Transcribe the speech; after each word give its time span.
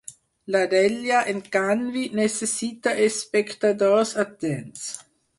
La 0.53 0.61
d'ella, 0.69 1.17
en 1.33 1.41
canvi, 1.55 2.05
necessita 2.19 2.93
espectadors 3.09 4.15
atents. 4.25 4.89